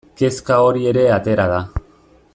[0.21, 1.61] Kezka hori ere atera da.